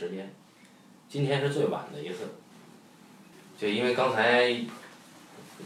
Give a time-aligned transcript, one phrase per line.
[0.00, 0.32] 时间，
[1.10, 2.20] 今天是最晚的一次，
[3.58, 4.56] 就因为刚才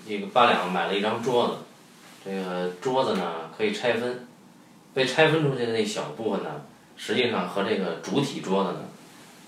[0.09, 1.55] 这个八两买了一张桌子，
[2.25, 4.27] 这个桌子呢可以拆分，
[4.93, 6.63] 被拆分出去的那小部分呢，
[6.97, 8.81] 实际上和这个主体桌子呢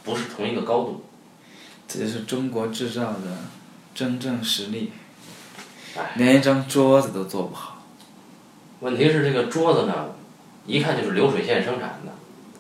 [0.05, 1.05] 不是同一个高度。
[1.89, 3.39] 这就是中国制造的
[3.93, 4.93] 真正实力，
[5.97, 7.85] 哎，连一张桌子都做不好。
[8.79, 10.15] 问题是这个桌子呢，
[10.65, 12.13] 一看就是流水线生产的，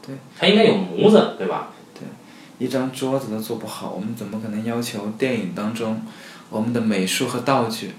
[0.04, 1.70] 对，它应该有模子，对吧？
[2.58, 6.02] 一张桌子都做不好，我们怎么可能要求电影当中
[6.48, 7.92] 我们的美术和道具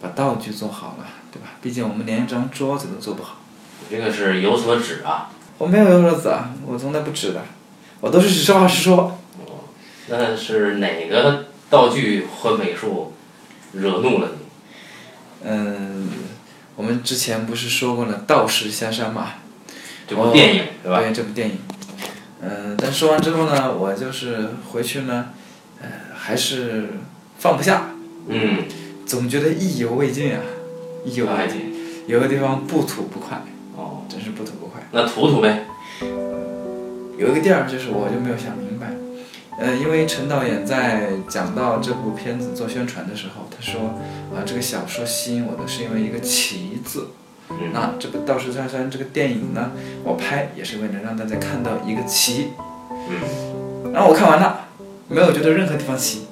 [0.00, 1.48] 把道具做好了，对吧？
[1.60, 3.36] 毕竟我们连一张桌子都做不好。
[3.80, 5.30] 你这个是有所指啊。
[5.58, 7.42] 我没有有所指啊，我从来不指的，
[8.00, 9.18] 我都是实话实说。
[10.08, 13.12] 那是哪个道具和美术
[13.72, 14.38] 惹怒了你？
[15.44, 16.08] 嗯，
[16.76, 19.32] 我们之前不是说过了《道士下山》嘛？
[20.06, 21.00] 这部电影对吧？
[21.00, 21.58] 对这部电影。
[22.40, 25.30] 嗯，但说完之后呢，我就是回去呢，
[25.80, 26.90] 呃，还是
[27.38, 27.90] 放不下，
[28.28, 28.64] 嗯，
[29.04, 30.40] 总觉得意犹未尽啊，
[31.04, 31.74] 意犹未尽，
[32.06, 33.42] 有个地方不吐不快，
[33.76, 34.80] 哦，真是不吐不快。
[34.92, 35.66] 那吐吐呗。
[37.18, 38.94] 有一个地儿就是我就没有想明白，
[39.58, 43.98] 呃，因为陈导演在讲到这部片子做宣传的时候，他说
[44.32, 47.08] 啊，这个小说吸引我的是因为一个“奇”字。
[47.50, 49.72] 嗯，那这个《道士下山》这个电影呢，
[50.04, 52.48] 我拍也是为了让大家看到一个奇。
[52.90, 54.68] 嗯，然后我看完了，
[55.08, 56.26] 没有觉得任何地方奇。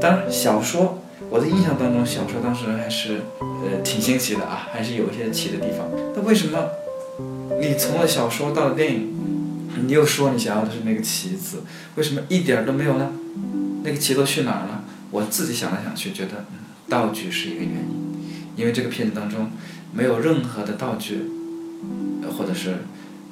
[0.00, 0.98] 当然，小说
[1.30, 5.88] 我的印象当中，小说当时还是呃挺新奇的啊，还是有一些奇的地方。
[6.14, 6.68] 那为什么
[7.60, 9.14] 你从了小说到了电影，
[9.86, 11.62] 你又说你想要的是那个奇字，
[11.94, 13.12] 为什么一点儿都没有呢？
[13.82, 14.84] 那个奇都去哪儿了？
[15.10, 18.24] 我自己想来想去，觉得嗯，道具是一个原因，
[18.56, 19.50] 因为这个片子当中。
[19.92, 21.20] 没有任何的道具，
[22.36, 22.76] 或者是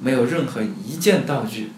[0.03, 1.72] 没有任何一件道具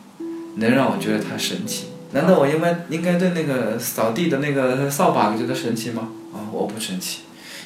[0.56, 1.86] 能让我觉得它神奇。
[2.12, 6.08] 难道我应该应该对那个扫地的那个扫把觉得神奇吗？
[6.32, 7.20] 啊，我不神奇。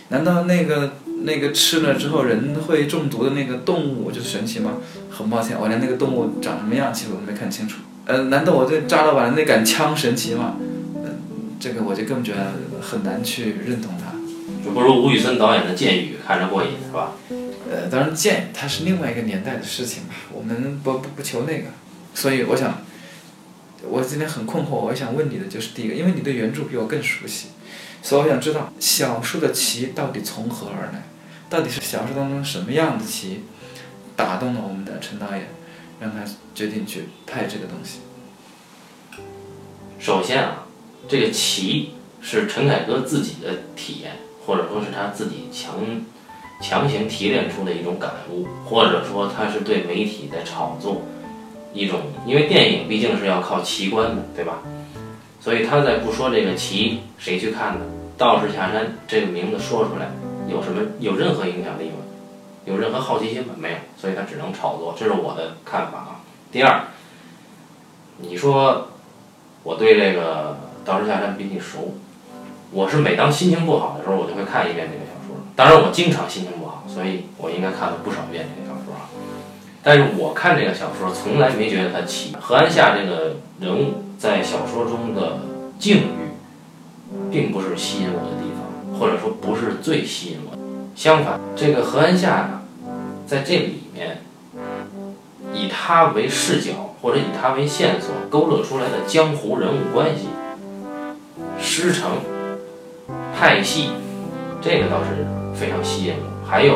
[0.09, 4.75] 难道那个那个吃了之后人会中毒的那个动物就神奇吗？
[5.11, 7.79] 很抱歉，我连那个动物长什么样其实我都没看清楚。
[8.05, 10.57] 呃，难道我对扎了碗的那杆枪神奇吗？
[11.59, 12.53] 这个我就更觉得
[12.83, 14.06] 很难去认同它。
[14.67, 17.13] 就不如吴宇森导演的《剑雨》看着过瘾，是吧？
[17.71, 21.67] 呃，当然，《剑》它是另外一个年代的事情吧，我们不不不求那个。
[22.15, 22.83] 所以我想，
[23.89, 27.51] 我今天很困惑，我想问你的就是第一个，因为你对原著比我更熟悉，
[28.03, 31.05] 所以我想知道小说的奇到底从何而来？
[31.49, 33.45] 到底是小说当中什么样的奇
[34.17, 35.47] 打动了我们的陈导演，
[36.01, 36.25] 让他
[36.57, 38.01] 决定去拍这个东西？
[40.01, 40.67] 首先啊，
[41.07, 44.17] 这个奇是陈凯歌自己的体验。
[44.47, 45.75] 或者说是他自己强
[46.63, 51.03] 强行提炼出的一种感悟，或者说他是对媒体在炒作
[51.75, 54.61] 一种，因为电影毕竟是要靠奇观的，对吧？
[55.41, 57.85] 所以他在不说这个奇谁去看呢？
[58.17, 60.09] 道士下山这个名字说出来
[60.49, 61.97] 有什么有任何影响力吗？
[62.65, 63.55] 有任何好奇心吗？
[63.59, 66.21] 没有，所以他只能炒作，这是我的看法啊。
[66.51, 66.85] 第二，
[68.19, 68.89] 你说
[69.63, 71.95] 我对这个道士下山比你熟。
[72.77, 75.41] 我是每当心情不好的时候，我就会看一遍这个小说。
[75.57, 79.09] 当然，我经常心情不好，所以我应该看了不少遍这个小说啊。
[79.83, 82.37] 但是我看这个小说，从来没觉得它奇。
[82.39, 85.39] 何安夏这个人物在小说中的
[85.79, 86.29] 境遇，
[87.31, 90.59] 并不是吸引我的地方，或者说不是最吸引我。
[90.95, 92.61] 相反，这个何安夏
[93.27, 94.19] 在这里面，
[95.55, 100.27] 以他为视角或者以他为线索勾勒出来的江湖人物关系，
[101.59, 102.11] 师承。
[103.39, 103.91] 派系，
[104.63, 106.47] 这个倒是非常吸引我。
[106.49, 106.73] 还有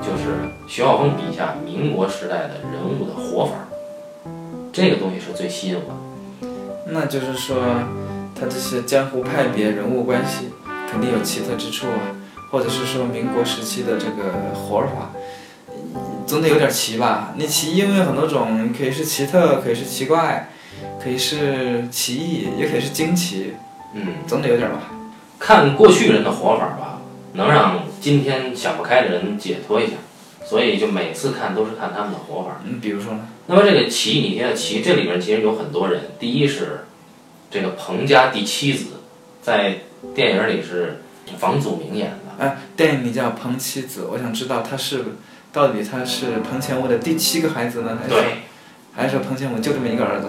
[0.00, 3.54] 就是徐浩峰笔下民国时代的人物的活法，
[4.72, 6.48] 这个东西是最吸引我的。
[6.86, 7.56] 那就是说，
[8.38, 10.50] 他这些江湖派别人物关系
[10.88, 12.14] 肯定有奇特之处啊，
[12.52, 15.10] 或者是说民国时期的这个活法，
[16.26, 17.34] 总得有点奇吧？
[17.36, 20.48] 你奇因为有很多种，可以是奇特，可以是奇怪，
[21.02, 23.54] 可以是奇异，也可以是惊奇。
[23.94, 24.78] 嗯，总得有点吧。
[25.46, 27.00] 看过去人的活法吧，
[27.34, 29.92] 能让今天想不开的人解脱一下，
[30.42, 32.62] 所以就每次看都是看他们的活法。
[32.64, 33.28] 嗯，比如说呢？
[33.48, 36.12] 那么这个齐，你听齐，这里边其实有很多人。
[36.18, 36.86] 第一是
[37.50, 38.86] 这个彭家第七子，
[39.42, 39.80] 在
[40.14, 41.02] 电影里是
[41.36, 42.42] 房祖名演的。
[42.42, 45.04] 哎，电影里叫彭七子，我想知道他是
[45.52, 48.24] 到底他是彭乾吾的第七个孩子呢，还是
[48.94, 50.26] 还是彭乾吾就这么一个儿子？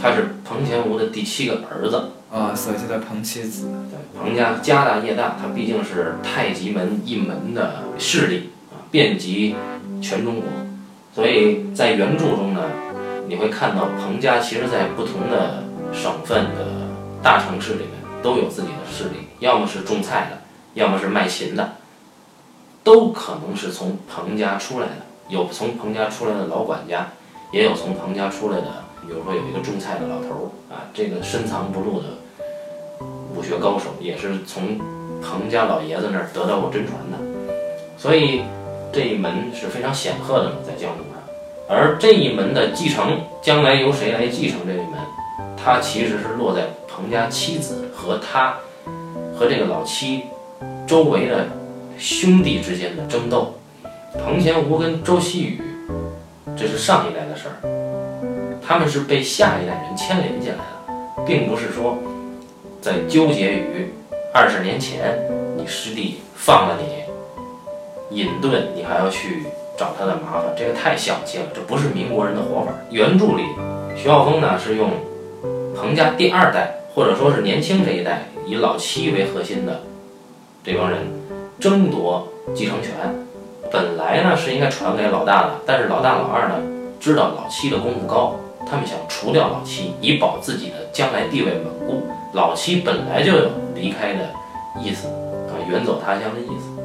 [0.00, 2.00] 他是彭乾吾的第七个儿子。
[2.32, 3.68] 啊，所以就叫彭七子。
[3.90, 9.54] 对，彭家家大业大，他毕竟是太极门一门的势力啊，遍及
[10.00, 10.44] 全中国。
[11.14, 12.62] 所以在原著中呢，
[13.28, 16.88] 你会看到彭家其实在不同的省份的
[17.22, 17.90] 大城市里面
[18.22, 20.40] 都有自己的势力，要么是种菜的，
[20.72, 21.74] 要么是卖琴的，
[22.82, 24.92] 都可能是从彭家出来的。
[25.28, 27.08] 有从彭家出来的老管家，
[27.52, 32.08] 也有从彭家出来的，比如说有一个种菜的老头儿啊，这个深藏不露的
[33.34, 34.78] 武学高手，也是从
[35.22, 37.18] 彭家老爷子那儿得到过真传的。
[37.96, 38.42] 所以
[38.92, 41.22] 这一门是非常显赫的嘛，在江湖上。
[41.68, 44.98] 而这一门的继承，将来由谁来继承这一门，
[45.56, 48.56] 它其实是落在彭家妻子和他
[49.38, 50.24] 和这个老七
[50.86, 51.46] 周围的
[51.96, 53.54] 兄弟之间的争斗。
[54.14, 55.62] 彭乾吴跟周希宇，
[56.54, 61.96] 这是上一代的事儿，他们是被下一代人牵连进来的，并不是说
[62.82, 63.92] 在纠结于
[64.34, 65.16] 二十年前
[65.56, 69.44] 你师弟放了你，隐遁，你还要去
[69.78, 72.72] 找他的麻烦，这个太小气了，这不是民国人的活法。
[72.90, 73.44] 原著里，
[73.96, 74.90] 徐浩峰呢是用
[75.76, 79.82] 彭家第二代，或者说是年轻这一代，以老七为核心的
[80.64, 81.06] 这帮人
[81.60, 82.90] 争夺继承权。
[83.70, 86.56] 本来呢是应该传给老大的，但是老大老二呢
[86.98, 88.34] 知道老七的功夫高，
[88.68, 92.02] 他们想除掉老七，以保自己的将来地位稳固。
[92.32, 94.30] 老七本来就有离开的
[94.80, 95.06] 意思
[95.48, 96.82] 啊，远走他乡的意思，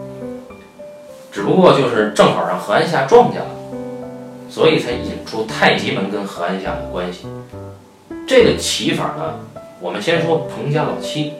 [1.31, 3.47] 只不过就是正好让何安夏撞见了，
[4.49, 7.27] 所以才引出太极门跟何安夏的关系。
[8.27, 9.35] 这个起法呢，
[9.79, 11.33] 我们先说彭家老七，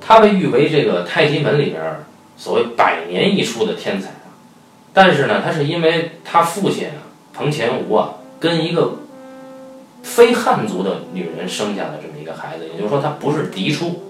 [0.00, 1.82] 他被誉为这个太极门里边。
[2.40, 4.30] 所谓百年一出的天才啊，
[4.92, 7.02] 但是呢，他是因为他父亲啊，
[7.34, 8.92] 彭乾吾啊，跟一个
[10.02, 14.02] 非汉族的女人生下的这么一个孩子，也就是说他不是嫡出，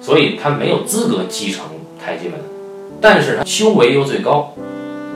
[0.00, 1.64] 所以他没有资格继承
[2.02, 2.38] 太极门。
[3.00, 4.54] 但是他修为又最高，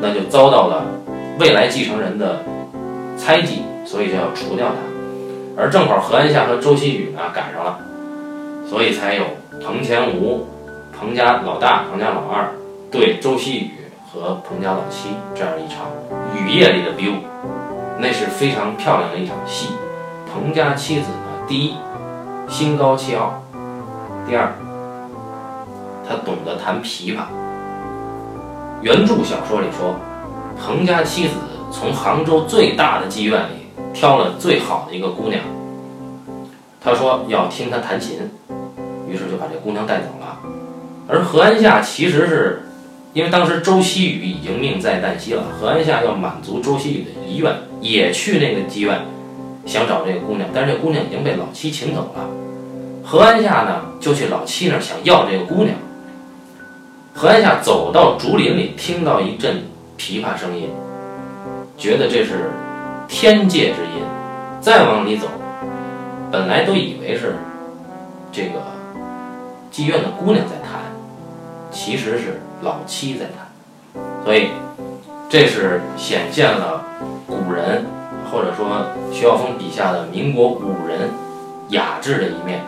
[0.01, 0.85] 那就遭到了
[1.39, 2.43] 未来继承人的
[3.17, 4.77] 猜忌，所以就要除掉他。
[5.57, 7.79] 而正好何安夏和周希宇呢赶上了，
[8.69, 9.25] 所以才有
[9.65, 10.47] 彭乾吴。
[11.01, 12.49] 彭家老大、彭家老二
[12.91, 13.71] 对周希宇
[14.11, 15.87] 和彭家老七这样一场
[16.37, 17.15] 雨夜里的比武，
[17.99, 19.71] 那是非常漂亮的一场戏。
[20.33, 21.75] 彭家妻子呢，第一
[22.49, 23.43] 心高气傲，
[24.27, 24.53] 第二
[26.09, 27.23] 他懂得弹琵琶。
[28.81, 29.97] 原著小说里说，
[30.57, 31.35] 彭家妻子
[31.73, 35.41] 从杭州最大的妓院里挑了最好的一个姑娘，
[36.81, 38.31] 他说要听她弹琴，
[39.09, 40.39] 于是就把这姑娘带走了。
[41.09, 42.68] 而何安夏其实是，
[43.15, 49.01] 因为当时周希宇已经命在旦夕了，何安夏要满足周希宇的遗愿，也去那个妓院，
[49.67, 52.29] 想找这个姑娘，但是这姑娘已经被老七请走了。
[53.03, 55.75] 何安夏呢，就去老七那儿想要这个姑娘。
[57.15, 59.63] 何安夏走到竹林里，听到一阵
[59.99, 60.69] 琵琶声音，
[61.77, 62.53] 觉得这是
[63.09, 64.05] 天界之音，
[64.61, 65.27] 再往里走，
[66.31, 67.37] 本来都以为是
[68.31, 68.61] 这个
[69.73, 70.83] 妓院的姑娘在弹。
[71.71, 73.49] 其实是老七在弹，
[74.25, 74.49] 所以
[75.29, 76.85] 这是显现了
[77.27, 77.87] 古人
[78.31, 81.11] 或者说徐浩峰笔下的民国武人
[81.69, 82.63] 雅致的一面。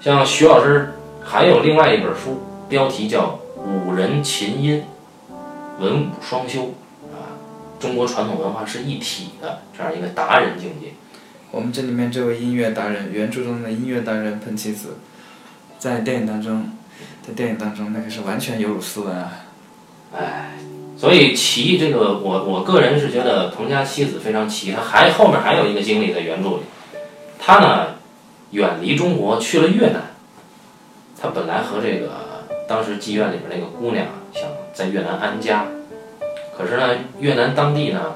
[0.00, 4.82] 像徐老师还有另外一本书，标题叫《武人琴音》，
[5.82, 6.74] 文武双修
[7.12, 7.38] 啊，
[7.78, 10.88] 中国传统文化是一体的这样一个达人境界。
[11.52, 14.96] 我们这里面这位音乐达人，原著中的音乐达人彭七子，
[15.78, 16.70] 在电影当中。
[17.26, 19.32] 在电影当中，那可是完全有辱斯文啊！
[20.14, 20.52] 哎，
[20.96, 26.62] 所以齐这个，我我个人是觉得彭家妻子非常奇，他还后面还有一个经历在原著里，
[27.38, 27.96] 他呢
[28.50, 30.02] 远离中国去了越南，
[31.20, 35.66] 他本来和这个当时妓院里边那个姑娘想在越南安家，
[36.56, 38.14] 可是呢越南当地呢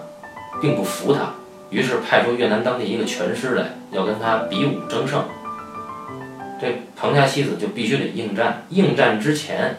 [0.60, 1.32] 并不服他，
[1.70, 5.24] 于是派出越南当地一个拳师来要跟他比武争胜。
[6.60, 9.78] 这彭家妻子就必须得应战，应战之前，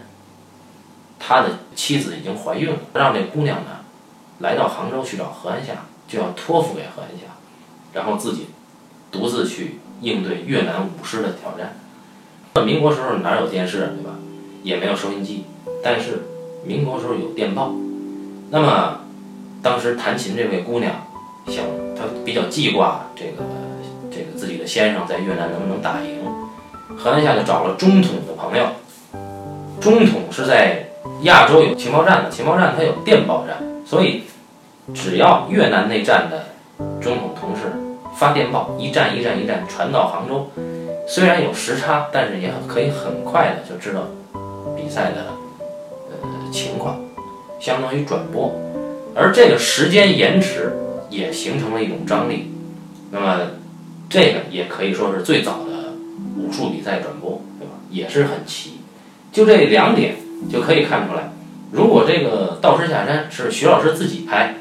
[1.20, 3.80] 他的妻子已经怀孕了，让这姑娘呢
[4.40, 5.74] 来到杭州去找何安霞，
[6.08, 7.26] 就要托付给何安霞，
[7.94, 8.48] 然后自己
[9.12, 11.76] 独自去应对越南武师的挑战。
[12.54, 14.12] 那民国时候哪有电视对吧？
[14.64, 15.46] 也没有收音机，
[15.84, 16.24] 但是
[16.66, 17.74] 民国时候有电报。
[18.50, 19.02] 那么
[19.62, 21.06] 当时弹琴这位姑娘
[21.48, 23.44] 想，她比较记挂这个
[24.10, 26.20] 这个自己的先生在越南能不能打赢。
[27.02, 28.66] 何南夏就找了中统的朋友，
[29.80, 30.90] 中统是在
[31.22, 34.24] 亚洲有情报站的，情报站它有电报站，所以
[34.94, 36.48] 只要越南那站的
[37.00, 37.72] 中统同事
[38.18, 40.52] 发电报，一站一站一站传到杭州，
[41.08, 44.02] 虽然有时差，但是也可以很快的就知道
[44.76, 45.28] 比赛的
[46.22, 47.00] 呃情况，
[47.62, 48.54] 相当于转播，
[49.16, 50.78] 而这个时间延迟
[51.10, 52.52] 也形成了一种张力。
[53.12, 53.40] 那么
[54.10, 55.69] 这个也可以说是最早的
[56.38, 57.74] 武术比赛转播，对吧？
[57.90, 58.80] 也是很齐。
[59.32, 60.16] 就这两点
[60.52, 61.32] 就可以看出来，
[61.72, 64.56] 如果这个《道士下山》是徐老师自己拍，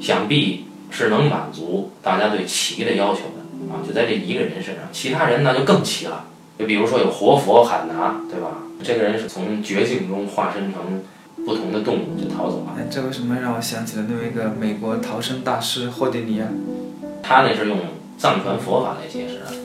[0.00, 3.78] 想必是能满足大家对齐的要求的啊！
[3.86, 6.24] 就在这一个人身上，其他人那就更齐了。
[6.58, 8.58] 就比如说有活佛喊拿，对吧？
[8.82, 11.04] 这个人是从绝境中化身成
[11.46, 12.74] 不同的动物就逃走了。
[12.76, 16.48] 哎，这为什么让我想起了那么一个美国逃生大师霍迪尼啊？
[17.22, 17.78] 他那是用
[18.18, 19.61] 藏传佛法来解释的。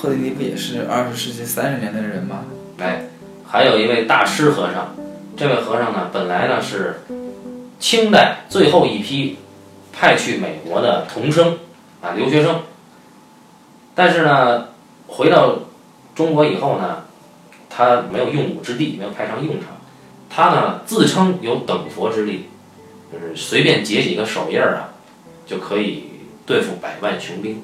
[0.00, 2.46] 霍迪尼不也是二十世纪三十年代的人吗？
[2.78, 3.04] 哎，
[3.46, 4.96] 还有一位大师和尚，
[5.36, 7.02] 这位和尚呢，本来呢是
[7.78, 9.36] 清代最后一批
[9.92, 11.58] 派去美国的童生
[12.00, 12.62] 啊留学生，
[13.94, 14.68] 但是呢，
[15.06, 15.58] 回到
[16.14, 17.04] 中国以后呢，
[17.68, 19.68] 他没有用武之地，没有派上用场。
[20.30, 22.46] 他呢自称有等佛之力，
[23.12, 24.94] 就是随便结几个手印儿啊，
[25.44, 26.04] 就可以
[26.46, 27.62] 对付百万雄兵。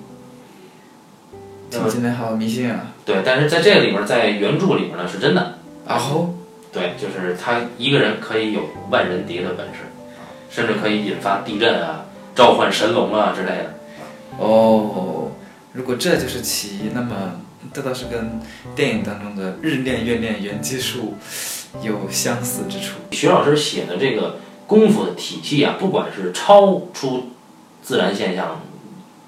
[1.78, 2.92] 听起来好迷信啊！
[3.04, 5.58] 对，但是在这个里边儿，在原著里边儿呢是真的。
[5.86, 6.34] 啊吼，
[6.72, 9.80] 对，就是他一个人可以有万人敌的本事，
[10.50, 13.74] 甚至可以引发地震啊、召唤神龙啊之类的。
[14.38, 15.30] 哦，
[15.72, 17.40] 如果这就是奇，那么
[17.72, 18.40] 这倒是跟
[18.74, 21.14] 电影当中的日练月练元技术
[21.82, 22.96] 有相似之处。
[23.12, 27.30] 徐老师写的这个功夫的体系啊，不管是超出
[27.82, 28.62] 自然现象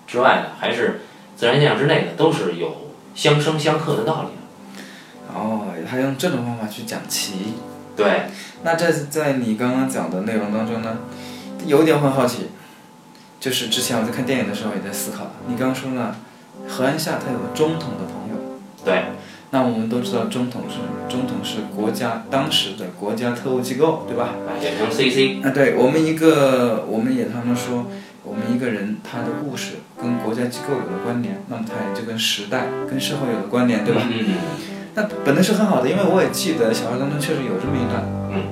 [0.07, 1.03] 之外的，还是
[1.39, 5.33] 自然现象之内的，都是有相生相克的道理的。
[5.33, 7.55] 哦，他用这种方法去讲棋。
[7.97, 8.23] 对，
[8.65, 10.99] 那这在你刚刚讲的内容当中呢，
[11.65, 12.49] 有点很好奇，
[13.39, 16.17] 就是之前我在看电影的时候也在思考，你刚刚说了，
[16.69, 19.05] 何安夏他有个中统的朋友，对，
[19.51, 21.09] 那我们都知道中统是什么？
[21.09, 24.31] 中统是国家当时的国家特务机构，对吧？
[24.47, 25.45] 啊，简称 CC。
[25.45, 27.87] 啊，对我们一个，我们也他们说，
[28.29, 34.03] 我们一个人他的故事跟国家机构有了关联，那么他也就跟时代、跟社会有了关联，对吧？
[34.05, 34.35] 嗯嗯
[34.95, 38.43] 那本来是很好的，因为我也记得小说当中确实有这么一段，嗯，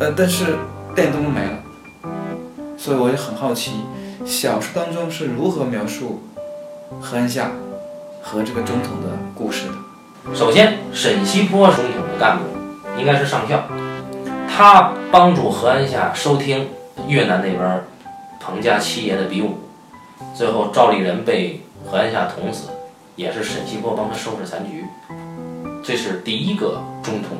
[0.00, 0.56] 呃，但是
[0.94, 1.62] 电影当中没了，
[2.76, 3.72] 所以我也很好奇，
[4.24, 6.22] 小说当中是如何描述
[7.00, 7.50] 何安夏
[8.22, 9.72] 和这个中统的故事的？
[10.26, 10.34] 嗯。
[10.34, 12.44] 首先，沈西坡总统的干部
[12.98, 13.62] 应该是上校，
[14.48, 16.68] 他帮助何安夏收听
[17.06, 17.84] 越南那边儿
[18.44, 19.58] 彭家七爷的比武，
[20.34, 22.70] 最后赵立人被何安夏捅死，
[23.14, 24.84] 也是沈西坡帮他收拾残局。
[25.84, 27.38] 这是第一个中统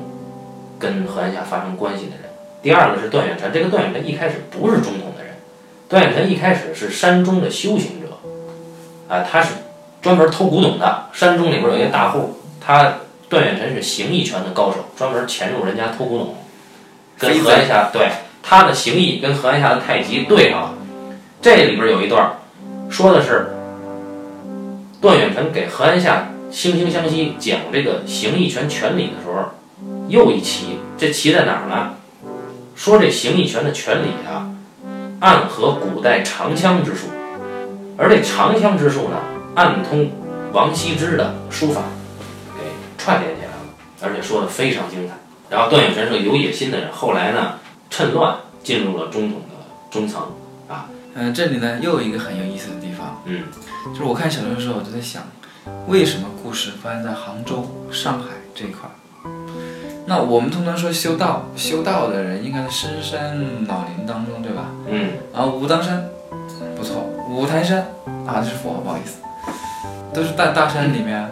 [0.78, 2.30] 跟何安夏发生关系的人。
[2.62, 5.34] 第二个是段远臣，这个段远臣一开始不是中统的人，
[5.88, 8.18] 段远臣一开始是山中的修行者，
[9.08, 9.54] 啊，他是
[10.00, 11.06] 专门偷古董的。
[11.12, 16.36] 山中里边有一个大户，他段远臣是形意拳的高手，专门潜入人家偷古董，
[17.18, 18.08] 跟何安夏对
[18.42, 20.74] 他的形意跟何安夏的太极对上了。
[21.42, 22.38] 这里边有一段
[22.88, 23.52] 说的是
[25.00, 29.46] 段远辰给何安夏惺惺相惜讲这个形意拳拳理的时候，
[30.06, 31.94] 又一奇，这奇在哪儿呢？
[32.76, 34.54] 说这形意拳的拳理啊，
[35.18, 37.08] 暗合古代长枪之术，
[37.96, 39.16] 而这长枪之术呢，
[39.56, 40.12] 暗通
[40.52, 41.82] 王羲之的书法，
[42.56, 42.62] 给
[42.96, 43.58] 串联起来了，
[44.02, 45.14] 而且说的非常精彩。
[45.50, 47.54] 然后段远辰是个有野心的人，后来呢，
[47.90, 50.22] 趁乱进入了中统的中层，
[51.14, 53.44] 嗯、这里呢又有一个很有意思的地方，嗯，
[53.92, 55.22] 就是我看小说的时候，我就在想，
[55.86, 58.92] 为什么故事发生在杭州、上海这一块儿？
[60.06, 63.38] 那我们通常说修道，修道的人应该在深山
[63.68, 64.64] 老林当中，对吧？
[64.88, 66.04] 嗯，啊，武当山
[66.76, 67.86] 不错，五台山
[68.26, 69.18] 啊，这是佛，不好意思，
[70.12, 71.30] 都是大大山里面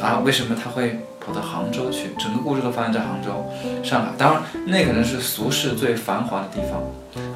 [0.00, 0.20] 啊。
[0.24, 0.98] 为什么他会
[1.30, 2.10] 跑到杭州去？
[2.18, 3.46] 整个故事都发生在杭州、
[3.84, 4.08] 上海。
[4.18, 6.82] 当然，那可能是俗世最繁华的地方。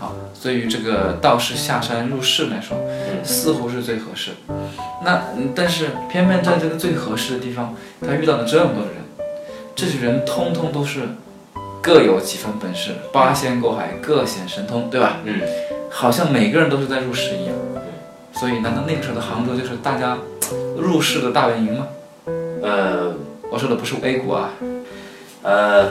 [0.00, 2.76] 好，对于这个道士下山入世来说，
[3.22, 4.32] 似乎是最合适。
[5.04, 8.94] 那嗯但是偏偏在这个最合适的地方，他遇到了这么多人，
[9.76, 11.02] 这些人通通都是
[11.80, 15.18] 各有几分本事，八仙过海，各显神通，对吧？
[15.24, 15.40] 嗯，
[15.90, 17.54] 好像每个人都是在入世一样。
[18.32, 20.18] 所以，难道那个时候的杭州就是大家
[20.76, 21.86] 入世的大本营吗？
[22.62, 23.12] 呃
[23.54, 24.50] 我说的不是 A 股啊，
[25.42, 25.88] 呃，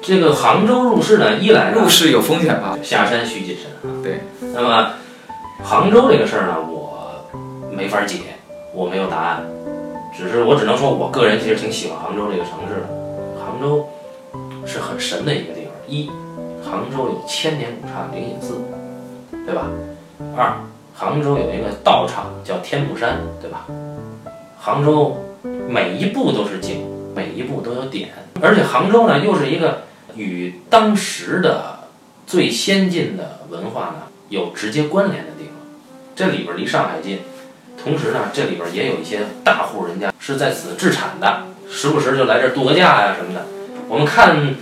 [0.00, 2.74] 这个杭州入市呢，一来入市有风险吧？
[2.82, 4.00] 下山需谨慎啊。
[4.02, 4.22] 对。
[4.54, 4.92] 那么
[5.62, 7.28] 杭州这个事儿呢，我
[7.70, 8.20] 没法解，
[8.72, 9.42] 我没有答案，
[10.16, 12.88] 只是我只能说我个人其实挺喜欢杭州这个城市的。
[13.38, 13.86] 杭州
[14.64, 16.10] 是很神的一个地方，一，
[16.64, 18.56] 杭州有千年古刹灵隐寺，
[19.44, 19.66] 对吧？
[20.34, 20.54] 二，
[20.94, 23.66] 杭州有一个道场叫天目山，对吧？
[24.58, 25.14] 杭州
[25.68, 29.82] 每一步都是景，每一步都有点，而且杭州呢又是一个
[30.14, 31.80] 与当时的
[32.26, 35.52] 最先进的文化呢有直接关联的地方。
[36.14, 37.20] 这里边离上海近，
[37.82, 43.46] 同时呢，这里边也有一些大户人家是在此置产的，时不时就来这儿度个假呀什么的。
[43.88, 44.54] 我们看，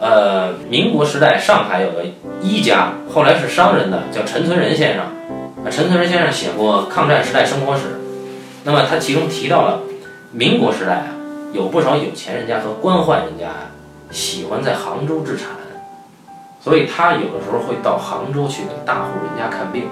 [0.00, 2.04] 呃，民国时代上海有个
[2.42, 5.04] 医家，后来是商人的，叫陈存仁先生。
[5.70, 7.82] 陈存仁先生写过《抗战时代生活史》，
[8.64, 9.80] 那么他其中提到了
[10.36, 11.06] 民国时代啊，
[11.54, 13.72] 有不少有钱人家和官宦人家啊，
[14.10, 15.48] 喜欢在杭州置产，
[16.60, 19.84] 所以他有的时候会到杭州去给大户人家看病。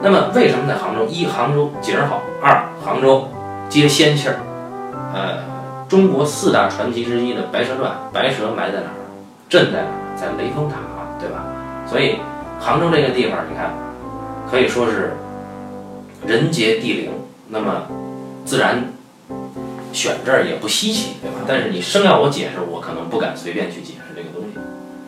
[0.00, 1.04] 那么为什么在杭州？
[1.06, 3.26] 一，杭州景儿好；二，杭州
[3.68, 4.36] 接仙气儿。
[5.12, 5.42] 呃，
[5.88, 8.94] 中国四大传奇之一的《白蛇传》，白蛇埋在哪儿？
[9.48, 10.14] 镇在哪儿？
[10.14, 10.76] 在雷峰塔，
[11.18, 11.44] 对吧？
[11.88, 12.18] 所以
[12.60, 13.72] 杭州这个地方，你看，
[14.48, 15.16] 可以说是
[16.24, 17.10] 人杰地灵。
[17.48, 17.82] 那么
[18.44, 18.84] 自然
[19.92, 21.38] 选这儿也不稀奇，对吧？
[21.46, 24.58] 但是你生要我解释，我可能不敢随便去解释这个东西。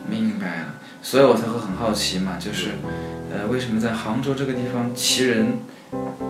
[0.09, 0.65] 明白了，
[1.01, 2.69] 所以我才会很好奇嘛，就是，
[3.31, 5.59] 呃，为什么在杭州这个地方奇人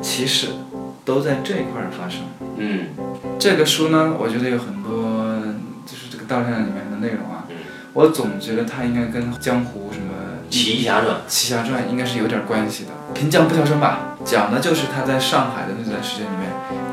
[0.02, 0.50] 奇事
[1.04, 2.22] 都在这一块儿发生？
[2.58, 2.90] 嗯
[3.40, 5.42] 这个书呢，我觉得有很多，
[5.86, 7.56] 就是这个道善里面的内容啊嗯，
[7.94, 10.14] 我总觉得它应该跟江湖什么
[10.54, 12.92] 《奇侠传》奇侠传应该是有点关系的。
[13.14, 16.41] 平江不跳生吧，讲的就是他在上海的那段时间里面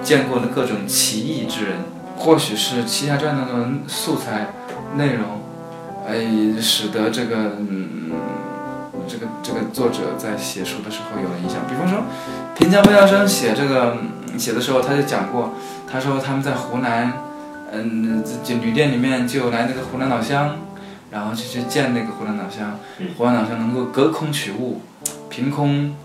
[0.08, 1.80] 见过的各种奇异之人，
[2.16, 4.54] 或许是奇侠传那种素材
[4.96, 5.42] 内容，
[6.08, 8.10] 哎，使得这个嗯，
[9.06, 11.58] 这个这个作者在写书的时候有了影响。
[11.68, 12.04] 比方说，
[12.56, 15.52] 平江不跳生写这个嗯写的时候，他就讲过，
[15.86, 17.12] 他说他们在湖南，
[17.70, 20.56] 嗯，这旅店里面就来那个湖南老乡。
[21.10, 24.82] 然后就去见那个湖南老乡嗯，湖南老乡能够隔空取物，
[25.30, 25.96] 凭空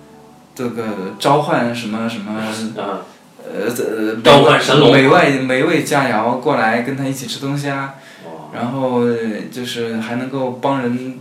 [0.55, 3.03] 这个召唤什么什么啊，
[3.51, 4.91] 呃呃召唤神龙。
[4.91, 9.15] 美味美味佳肴过来跟他一起吃东西啊，哦然后呃
[9.51, 11.19] 就是还能够帮人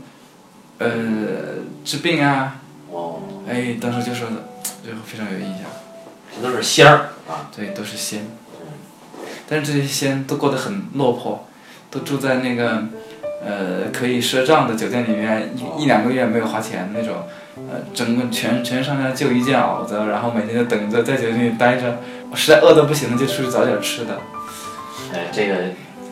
[0.78, 0.88] 呃
[1.84, 4.48] 治病啊，哦，哎，当时就说的
[4.84, 5.62] 就非常有印象，
[6.34, 7.48] 这都是仙儿啊。
[7.54, 8.26] 对，都是仙，
[9.48, 11.46] 但是这些仙都过得很落魄，
[11.90, 12.84] 都住在那个
[13.44, 17.24] 呃可以赊账的酒店里面，一一两个月没有花钱那种，
[17.56, 24.18] 呃，整个全全上下就一件袄子，然后每天就等着在酒店里待着，我实在饿得不行了就出去找点吃的
[25.12, 25.54] 哎，这个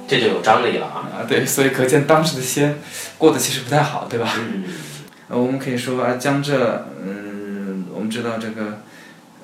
[0.07, 1.09] 这就有张力了啊。
[1.17, 2.79] 啊，对，所以可见当时的仙
[3.17, 4.35] 过得其实不太好，对吧？
[4.39, 4.65] 嗯
[5.29, 8.83] 呃，我们可以说啊，江浙，嗯，我们知道这个，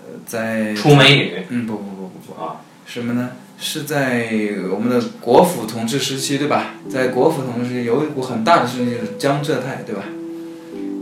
[0.05, 3.31] 呃，在出美女嗯，不不不不不，啊，什么呢？
[3.59, 4.29] 是在
[4.71, 6.75] 我们的国府统治时期，对吧？
[6.91, 10.03] 在国府统治时期，有一股很大的势力就是江浙派，对吧？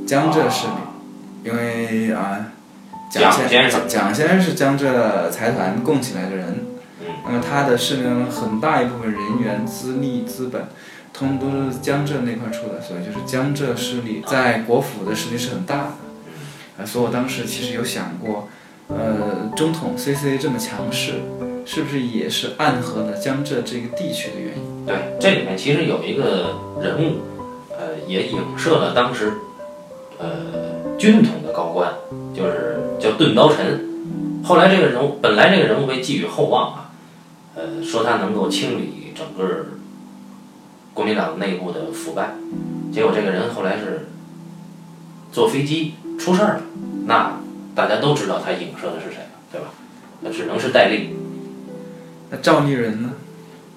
[0.06, 2.46] 江浙势力，因为啊，
[3.10, 6.66] 蒋先蒋先生是江浙财团供起来的人，
[7.00, 10.62] 嗯那么他的势力很大一部分人员、资历、资本，
[11.12, 15.88] 通通都是江浙那块出的，所以就是江浙势力在国府的势力是很大的。
[16.76, 18.48] 啊，所以我当时其实有想过，
[18.88, 21.14] 呃，中统 CC 这么强势，
[21.64, 24.84] 是不是也是暗合了江浙这个地区的原因？
[24.84, 27.22] 对，这里面其实有一个人物，
[27.70, 29.32] 呃，也影射了当时，
[30.18, 31.92] 呃，军统的高官，
[32.34, 33.80] 就是叫钝刀臣。
[34.44, 36.90] 后来这个人物，本来这个人物被寄予厚望啊，
[37.54, 39.66] 呃，说他能够清理整个
[40.92, 42.34] 国民党内部的腐败，
[42.92, 44.08] 结果这个人后来是
[45.32, 46.62] 坐飞机出事儿了，
[47.06, 47.40] 那
[47.74, 49.68] 大家都知道他影射的是谁了，对吧？
[50.20, 51.16] 那只能是戴笠。
[52.30, 53.10] 那赵立人呢？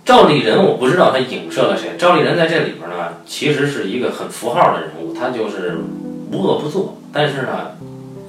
[0.05, 1.97] 赵立人，我不知道他影射了谁。
[1.97, 5.79] 赵立人在这里边呢，其实是一个很符号的人物，他就是
[6.31, 7.77] 无恶不作，但是呢，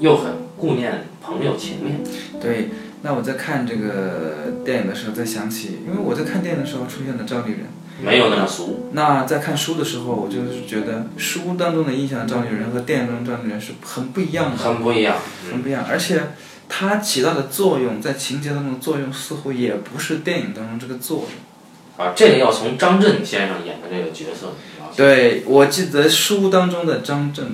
[0.00, 2.00] 又很顾念朋友情面。
[2.40, 2.70] 对，
[3.02, 7.60] 那我在看这个电影的时候，在想起，因为我在看电影的时候出现了赵丽人。
[8.00, 8.90] 没有那么俗。
[8.92, 15.16] 那在看书的时候，我就是觉得书当中的印象的赵丽人和电影中的赵丽人是很不一样的，很不一样。
[15.50, 15.84] 很不一样。
[15.88, 16.22] 而且
[16.68, 22.06] 他起到的作用，在情节当中的作用，似乎也不是电影当中这个作用。
[22.06, 24.52] 啊，这个要从张震先生演的这个角色。
[24.96, 27.46] 对，我记得书当中的张震，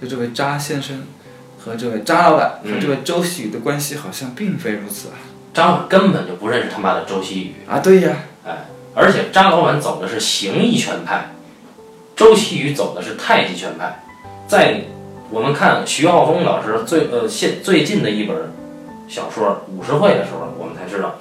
[0.00, 1.02] 就这位扎先生
[1.58, 5.14] 和这位扎老板和这位周希宇的关系好像并非如此啊。
[5.52, 11.32] 扎老板根本就不认识他妈的周希宇，啊，对呀，哎，而且扎老板走的是形意拳派，
[12.14, 14.04] 周希宇走的是太极拳派。
[14.46, 14.82] 在
[15.28, 18.36] 我们看徐浩峰老师最呃现最近的一本
[19.08, 21.16] 小说《武士会》的时候，我们才知道，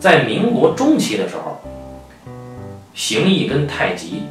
[0.00, 1.62] 在民国中期的时候，
[2.94, 4.24] 形意跟太极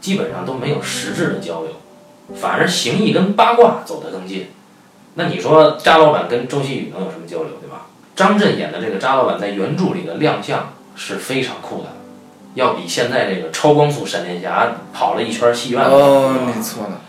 [0.00, 1.72] 基本上都没有实质的交流，
[2.34, 4.48] 反而形意跟八卦走得更近。
[5.14, 7.86] 那你说扎老板跟周星宇能有什么交流，对吧？
[8.14, 11.88] 张震演的这个扎老板在原著里的亮相是非常酷的，
[12.54, 15.84] 要比现在这个超光速闪电侠跑了一圈戏院。
[15.84, 17.00] 哦，你错了，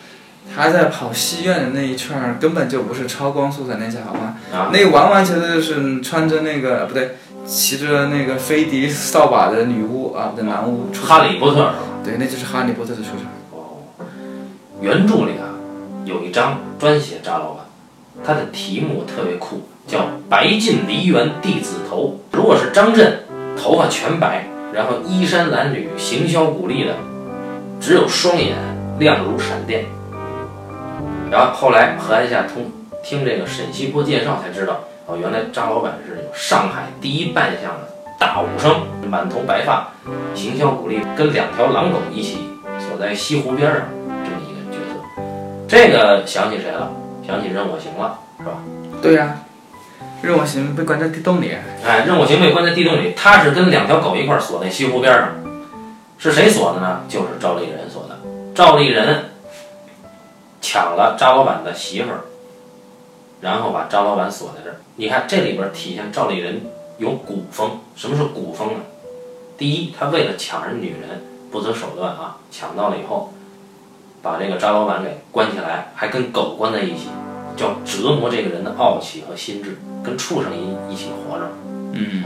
[0.56, 4.38] 他在跑戏院的那一圈儿根本就不是超光速闪电侠，好吗？
[4.54, 10.90] 啊，那完完全全就是穿着那个不对，骑着那个飞碟扫把的女巫啊，不对，男巫。
[10.94, 11.76] 哈利波特是吧？
[12.04, 13.32] 对，那就是哈利波特的出场。
[14.80, 15.50] 原著里啊
[16.06, 17.66] 有一章专写扎老板，
[18.24, 22.20] 他的题目特别酷，叫《白尽梨园弟子头》。
[22.38, 23.22] 如果是张震，
[23.58, 26.94] 头发全白，然后衣衫褴褛、行销鼓励的，
[27.80, 28.56] 只有双眼
[29.00, 29.86] 亮如闪电。
[31.32, 32.72] 然后后来何安夏通
[33.04, 39.88] 听这个沈西坡介绍才知道，哦，原来扎老板是有上海第一扮相的大武生，满头白发，
[40.36, 42.38] 行销鼓励，跟两条狼狗一起
[42.78, 43.82] 锁在西湖边上。
[45.68, 46.92] 这个想起谁了？
[47.26, 48.52] 想起任我行了，是吧？
[49.02, 49.40] 对呀、
[50.22, 51.52] 任我行被关在地洞里，
[51.86, 55.30] 哎，任我行被关在地洞里，他是跟两条狗一块儿锁在西湖边上，
[56.18, 57.02] 是谁锁的呢？
[57.10, 58.18] 就是赵丽人锁的。
[58.56, 59.26] 赵丽人
[60.62, 62.22] 抢了张老板的媳妇儿，
[63.42, 64.78] 然后把张老板锁在这儿。
[64.96, 66.62] 你看这里边体现赵丽人
[66.98, 67.82] 有古风。
[67.96, 68.80] 什么是古风呢？
[69.58, 73.34] 第一，他为了抢人女人不择手段啊，抢到了以后，
[74.22, 77.08] 把这个张老板给关起来，还跟狗关在一起，
[77.56, 81.52] 叫折磨这个人的傲气和心智，跟畜生一一起活着。
[81.94, 82.24] 嗯，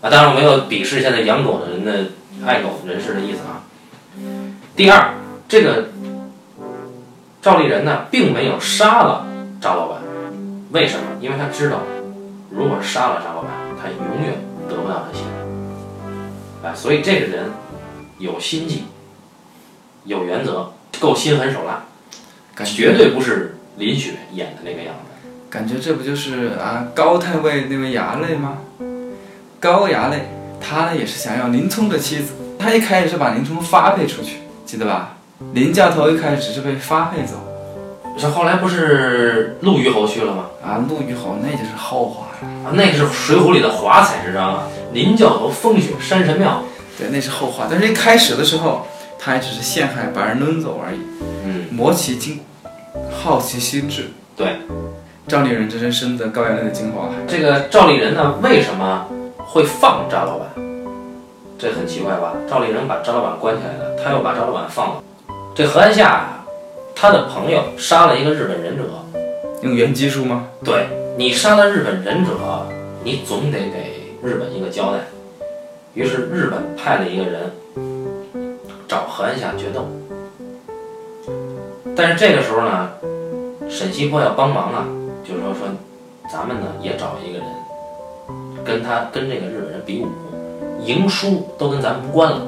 [0.00, 2.10] 啊，当然我没有鄙视现在养狗的人的
[2.46, 3.64] 爱狗人士的意思啊。
[4.76, 5.14] 第二，
[5.48, 5.88] 这个
[7.40, 9.26] 赵丽人呢，并没有杀了
[9.60, 10.00] 张老板，
[10.70, 11.04] 为什么？
[11.20, 11.78] 因为他知道，
[12.50, 14.34] 如果杀了张老板，他永远
[14.68, 15.26] 得不到他心。
[16.62, 17.50] 哎，所以这个人
[18.18, 18.84] 有心计，
[20.04, 21.82] 有原则，够心狠手辣，
[22.54, 25.28] 感觉绝对不是林雪演的那个样子。
[25.50, 28.58] 感觉这不就是啊高太尉那位衙内吗？
[29.58, 30.28] 高衙内
[30.60, 35.16] 他呢也是想要林冲的妻子，他一开始是把林冲发配出去，记得吧？
[35.54, 37.34] 林教头一开始只是被发配走
[38.16, 40.44] 这后来不是陆虞侯去了吗？
[40.62, 44.68] 啊，陆虞侯那就是后话了，啊，那个是《水浒》里的华彩之章啊！
[44.92, 46.62] 林教头风雪山神庙，
[46.96, 47.66] 对，那是后话。
[47.68, 48.86] 但是一开始的时候，
[49.24, 50.98] 他还只是陷害把人抡走而已，
[51.44, 52.40] 嗯，磨其筋，
[53.08, 54.06] 耗其心智。
[54.36, 54.56] 对，
[55.28, 57.08] 赵丽人真是深得高衙内的精华。
[57.28, 59.06] 这个赵丽人呢，为什么
[59.38, 60.48] 会放张老板？
[61.56, 62.34] 这很奇怪吧？
[62.50, 65.04] 赵丽人把张老板关起来了，他又把张老板放了。
[65.54, 66.44] 这何安夏啊，
[66.92, 68.82] 他的朋友杀了一个日本忍者，
[69.62, 70.48] 用原技术吗？
[70.64, 72.32] 对你杀了日本忍者，
[73.04, 74.98] 你总得给日本一个交代。
[75.94, 77.52] 于是日本派了一个人
[78.92, 79.86] 找何安夏决斗，
[81.96, 82.90] 但是这个时候呢，
[83.66, 84.84] 沈西坡要帮忙啊，
[85.24, 85.60] 就是说说
[86.30, 87.46] 咱们呢也找一个人，
[88.62, 90.08] 跟他跟这个日本人比武，
[90.84, 92.42] 赢输都跟咱们无关了，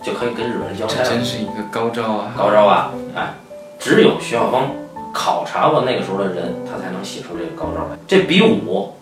[0.00, 1.08] 就可以跟日本人交这差了。
[1.10, 2.32] 真是一个高招啊！
[2.38, 2.92] 高招啊！
[3.16, 3.34] 哎，
[3.80, 4.68] 只有徐晓峰
[5.12, 7.98] 考察过那个时候的人，他才能写出这个高招来。
[8.06, 8.92] 这比武，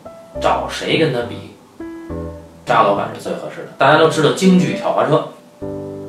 [0.41, 1.55] 找谁跟他比？
[2.65, 3.69] 扎老板是最合适的。
[3.77, 5.29] 大家都知道京剧挑花车，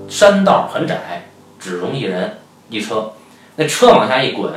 [0.08, 1.28] 山道很窄，
[1.60, 2.38] 只容一人
[2.70, 3.14] 一车，
[3.56, 4.52] 那车往下一滚，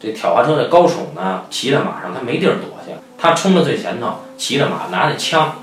[0.00, 5.56] 这挑花车的高手呢，骑在马上，他没地儿躲去，他冲到最前头，骑着马，拿着枪，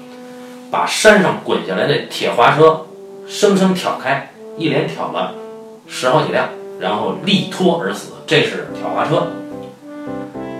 [0.69, 2.85] 把山上滚下来的铁花车
[3.27, 5.33] 生生挑开，一连挑了
[5.87, 8.11] 十好几辆，然后力脱而死。
[8.27, 9.27] 这是挑花车。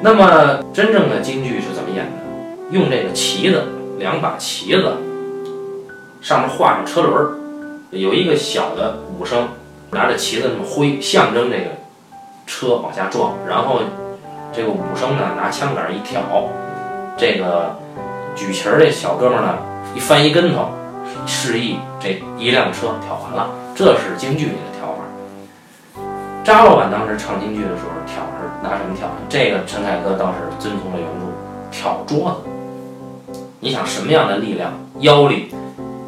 [0.02, 2.12] 那么真正的京剧是怎么演的？
[2.72, 3.64] 用这个旗子，
[4.00, 4.98] 两把旗子，
[6.22, 7.34] 上面画上车轮儿，
[7.96, 9.48] 有一个小的武生
[9.92, 11.72] 拿着旗子那么挥，象征这个
[12.46, 13.80] 车往下撞，然后
[14.52, 16.22] 这个武生呢拿枪杆一挑，
[17.18, 17.78] 这个
[18.36, 19.58] 举旗儿这小哥们儿呢
[19.96, 20.68] 一翻一跟头，
[21.26, 23.50] 示意这一辆车挑完了。
[23.74, 26.02] 这是京剧里的挑法。
[26.44, 29.08] 扎老板当时唱京剧的时候挑是拿什么挑？
[29.30, 31.26] 这个陈凯歌倒是遵从了原著，
[31.72, 33.40] 挑桌子。
[33.62, 35.54] 你想什么样的力量、腰力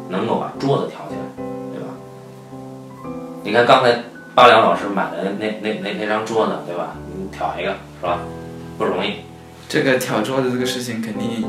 [0.08, 1.44] 能够把桌子挑起来，
[3.48, 4.02] 你看刚才
[4.34, 6.88] 八两老师买的那那那那张桌子，对吧？
[7.16, 8.18] 你挑一个是吧？
[8.76, 9.20] 不容易。
[9.70, 11.46] 这个挑桌子这个事情肯定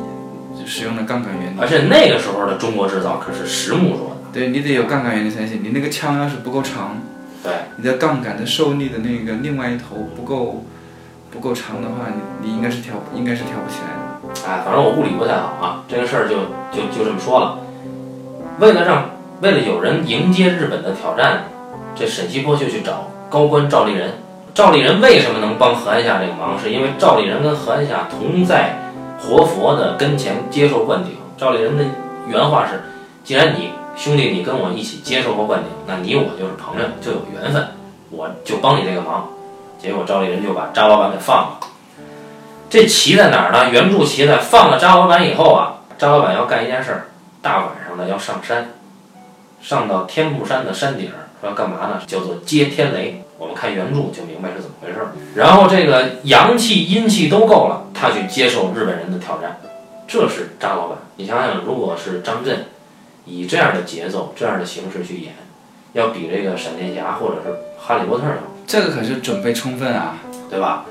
[0.65, 5.61] 使用了杠杆原理，而且那个时候的中国制造可是实木桌子，对你得有杠杆原理才行。
[5.61, 6.95] 你那个枪要是不够长，
[7.43, 10.63] 对，你的杠杆的受力的那个另外一头不够
[11.29, 14.49] 不够长的话，你你应该是挑应该是挑不起来的。
[14.49, 16.35] 哎，反正我物理不太好啊，这个事儿就
[16.71, 17.59] 就就这么说了。
[18.59, 19.09] 为了让
[19.41, 21.43] 为了有人迎接日本的挑战，
[21.99, 24.13] 这沈西坡就去找高官赵立人。
[24.53, 26.57] 赵立人为什么能帮何安夏这个忙？
[26.57, 28.77] 是因为赵立人跟何安夏同在
[29.19, 31.17] 活佛的跟前接受灌顶。
[31.37, 31.83] 赵立人的
[32.25, 32.81] 原话是：
[33.23, 37.67] 既然你兄弟你跟我一起接受过灌顶，那你我就是朋友，就有缘分，
[38.11, 39.27] 我就帮你这个忙。
[39.77, 41.59] 结果赵丽人就把扎老板给放了。
[42.69, 43.69] 这棋在哪儿呢？
[43.69, 47.05] 原著棋在放了扎老板以后啊，扎老板要干一件事儿，
[47.41, 48.69] 大晚上的要上山，
[49.61, 52.01] 上到天目山的山顶儿，要干嘛呢？
[52.05, 53.23] 叫做接天雷。
[53.37, 55.11] 我们看原著就明白是怎么回事儿。
[55.35, 59.61] 然后这个阳气阴气都够了，他去接受日本人的挑战，
[60.07, 60.97] 这是扎老板。
[61.15, 62.65] 你想想，如果是张震
[63.23, 65.33] 以这样的节奏、这样的形式去演，
[65.93, 68.33] 要比这个闪电侠或者是哈利波特要，
[68.67, 70.17] 这个可是准备充分啊！
[70.49, 70.85] 对吧？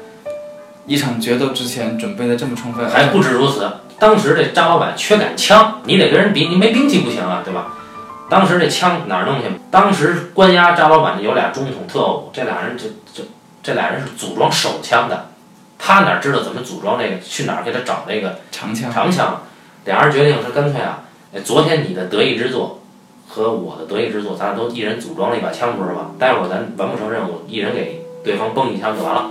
[0.86, 7.74] 一场决斗之前准备的这么充分，还不止如此，当时这张老板缺杆枪，你得跟人比，你没兵器不行啊，对吧？
[8.28, 9.46] 当时这枪哪儿弄去？
[9.70, 13.28] 当时关押张老板的有俩中统特务，这俩人就就
[13.62, 15.28] 这俩人是组装手枪的，
[15.78, 17.18] 他哪知道怎么组装这个？
[17.20, 18.92] 去哪儿给他找那个长枪。
[18.92, 19.42] 长枪，
[19.84, 22.80] 俩人决定是干脆啊，哎，昨天你的得意之作
[23.28, 26.10] 和我的得意之作，咱俩都一人组装了一把枪，不是吗？
[26.18, 29.30] 待会儿咱完不成任务，一人给对方崩一枪就完了。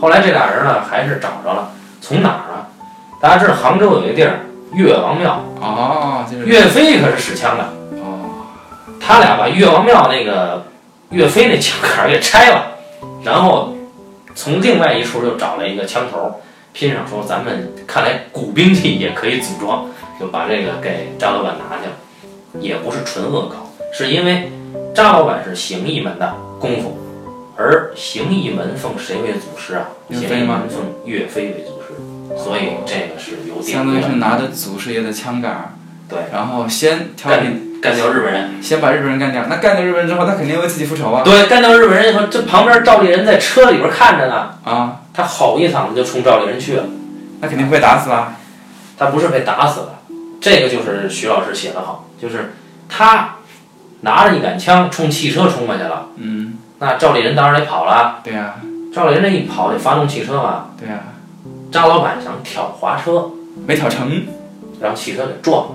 [0.00, 2.66] 后来这俩人呢，还是找着了，从哪儿啊？
[3.20, 4.40] 大家知道杭州有一个地儿
[4.74, 7.75] 岳王庙，啊，岳飞可是使枪的，哦，
[9.06, 10.66] 他俩把岳王庙那个
[11.10, 12.72] 岳飞那枪杆儿给拆了，
[13.22, 13.76] 然后
[14.34, 16.40] 从另外一处又找了一个枪头
[16.72, 19.86] 拼上，说咱们看来古兵器也可以组装，
[20.18, 21.92] 就把这个给张老板拿去了。
[22.60, 24.50] 也不是纯恶搞，是因为
[24.92, 26.98] 张老板是形意门的功夫，
[27.56, 29.86] 而形意门奉谁为祖师啊？
[30.10, 34.08] 形意岳飞吗门奉岳飞为祖师，所以这个是相当于是。
[34.16, 35.74] 拿着祖师爷的枪杆儿，
[36.08, 38.62] 对，然后先挑兵，干掉日本人。
[38.62, 39.44] 先把日本人干掉。
[39.48, 41.22] 那干掉日本人之后，他肯定为自己复仇啊！
[41.24, 46.84] 对，干掉日本人以后，这旁边赵立人在车里边看着呢，啊，他吼一嗓子就冲赵立人去了。
[47.40, 48.34] 那肯定会被打死了。
[48.98, 50.00] 他不是被打死了，
[50.40, 52.54] 这个就是徐老师写的好，就是
[52.88, 53.36] 他
[54.00, 58.20] 拿着一杆枪冲汽车冲过去了，嗯，那赵立人当然得跑了。
[58.24, 58.54] 对呀、
[58.94, 61.00] 赵立人这一跑得发动汽车嘛，对呀、
[61.70, 63.30] 张老板想挑滑车，
[63.66, 64.26] 没挑成。
[64.78, 65.74] 让汽车给撞了，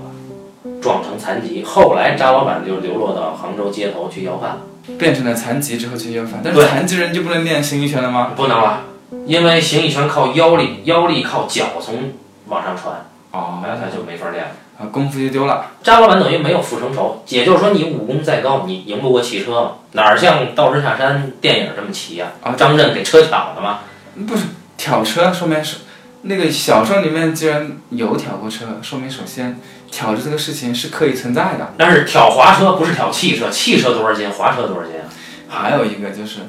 [0.80, 1.62] 撞成残疾。
[1.64, 4.58] 后来张老板就流落到杭州街头去要饭，
[4.98, 8.32] 变成了残疾之后去要饭，但是残疾人就不能练形意拳了吗？
[8.36, 8.82] 不能了，
[9.26, 12.12] 因为形意拳靠腰力，腰力靠脚从
[12.48, 14.50] 往上传，哦，那他就没法练了。
[14.78, 15.66] 啊，功夫就丢了。
[15.82, 19.72] 张老板等于没有复成仇，也就是说你武功再高，你赢不过汽车嘛？
[19.92, 23.80] 哪儿像《道士下山》电影这么齐呀、啊张震给车挑的嘛？
[24.26, 24.46] 不是
[24.78, 25.78] 挑车，说明是
[26.22, 29.60] 那个小说里面既然有挑过车，说明首先
[29.92, 31.74] 挑着这个事情是可以存在的。
[31.78, 35.06] 但是挑滑车不是挑汽车，汽车多少斤，滑车多少斤啊？
[35.48, 36.40] 还有一个就是，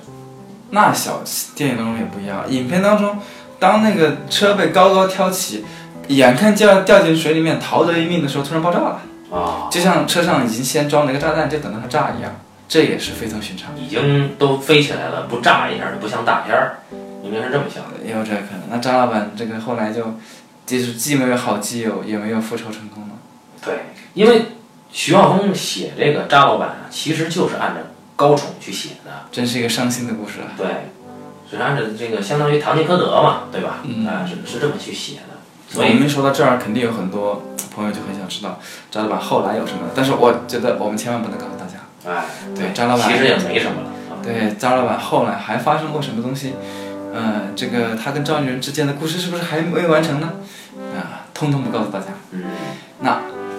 [0.71, 1.21] 那小
[1.56, 3.19] 电影当中也不一样，影片当中，
[3.60, 5.65] 当那个车被高高挑起，
[6.08, 12.32] 眼看就要掉进水里面逃得一命的时候，突然爆炸了，啊，就像车上已经先装了一个炸弹，就等着它炸一样，
[12.67, 13.77] 这也是非同寻常。
[13.77, 16.79] 已经都飞起来了，不炸一下就不像大片儿，
[17.21, 18.06] 明明是这么想的。
[18.06, 18.62] 也有这个可能。
[18.69, 20.17] 那张老板这个后来就，
[20.65, 23.12] 就是既没有好基友，也没有复仇成功了。
[23.65, 24.45] 对，因为
[24.91, 27.82] 徐浩峰写这个扎老板啊，其实就是按照
[28.15, 29.12] 高宠去写的。
[29.32, 30.54] 真是一个伤心的故事啊！
[30.58, 30.67] 对，
[31.49, 33.78] 是按照这个相当于堂吉诃德嘛，对吧？
[33.84, 35.34] 嗯啊，是是这么去写的。
[35.69, 37.41] 所我以们说到这儿，肯定有很多
[37.73, 38.60] 朋友就很想知道
[38.91, 42.12] 张老板后来有什么，但是我觉得我们千万不能告诉大家。
[42.12, 43.88] 哎，对，张老板其实也没什么了。
[43.88, 43.89] 啊
[44.23, 46.54] 对张老板后来还发生过什么东西？
[47.15, 50.34] 嗯、这个他跟赵丽人之间的故事是不是还没完成呢？
[50.95, 52.06] 啊、通通不告诉大家。
[52.32, 52.43] 嗯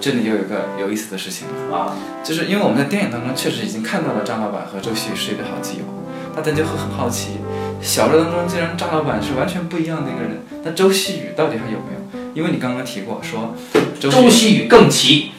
[0.01, 5.83] 这里就有一个有意思的事情了，啊，就是因为我们在电影当中确实已经看到了张老板和周希宇是一对好基友，
[6.35, 7.37] 大家就会很好奇，
[7.81, 12.31] 小说当中既然张老板是完全不一样的一个人，那周希宇到底还有没有？
[12.33, 13.55] 因为你刚刚提过说
[13.99, 15.31] 周周希宇更奇。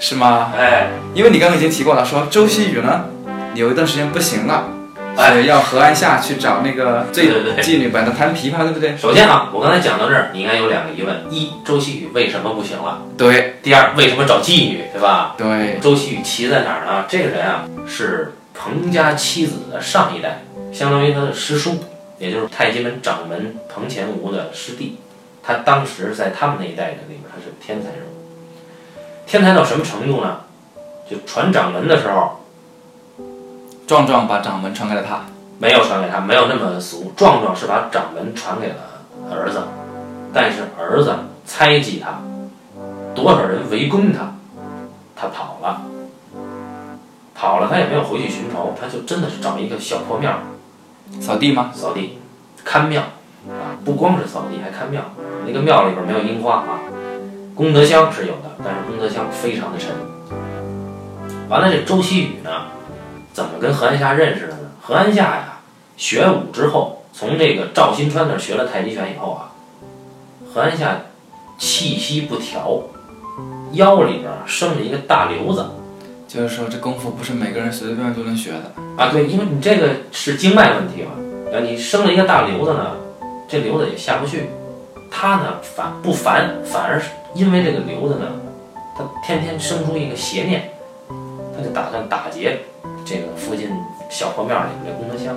[0.00, 0.52] 是吗？
[0.58, 3.06] 哎，因为你刚刚已经提过了，说周希宇呢
[3.54, 4.68] 有一段时间不行了，
[5.16, 7.28] 哎要河岸下去找那个醉
[7.62, 8.96] 妓女把她弹琵琶，对不对？
[8.96, 13.02] 首先啊，我刚才讲到这儿，你应该有两个疑问：一，周希宇为什么不行了？
[13.16, 15.34] 对第二，为什么找妓女，对吧？
[15.38, 17.04] 对，周希宇奇在哪儿呢？
[17.08, 21.84] 这个人啊，是彭家妻子的上一代，相当于他的师叔，
[22.18, 24.98] 也就是太极门掌门彭乾吾的师弟。
[25.42, 28.14] 他当时在他们那一代人里面，他是天才人物。
[29.26, 30.40] 天才到什么程度呢？
[31.08, 32.43] 就传掌门的时候，
[33.86, 35.24] 壮壮把掌门传给了他，
[35.58, 37.12] 没有传给他，没有那么俗。
[37.16, 38.74] 壮壮是把掌门传给了
[39.30, 39.62] 儿子，
[40.32, 42.20] 但是儿子猜忌他，
[43.14, 44.34] 多少人围攻他，
[45.14, 45.82] 他跑了，
[47.34, 50.32] 跑了，他也没有回去寻仇，他就真的是找一个小破庙
[51.20, 51.70] 扫地吗？
[51.74, 52.18] 扫地，
[52.64, 53.02] 看庙
[53.48, 55.02] 啊，不光是扫地，还看庙。
[55.46, 56.80] 那个庙里边没有樱花啊，
[57.54, 59.90] 功德箱是有的，但是功德箱非常的沉。
[61.50, 62.50] 完了，这周希宇呢，
[63.34, 64.70] 怎么跟何安夏认识的呢？
[64.80, 65.58] 何安夏呀，
[65.96, 69.52] 学武之后从这个赵新川那儿学了太极拳以后啊，
[70.52, 70.98] 何安夏
[71.58, 72.80] 气息不调，
[73.72, 75.66] 腰里边生了一个大瘤子
[76.28, 78.72] 就是说这功夫不是每个人随随便便都能学的。
[78.96, 79.10] 啊。
[79.10, 81.10] 对，因为你这个是经脉问题嘛，
[81.50, 82.92] 然后你生了一个大瘤子呢，
[83.48, 84.48] 这瘤子也下不去。
[85.10, 88.26] 他呢反不烦，反而是因为这个瘤子呢，
[88.96, 90.70] 他天天生出一个邪念，
[91.56, 92.60] 他就打算打劫
[93.04, 93.68] 这个附近
[94.08, 95.36] 小破庙里的功德箱，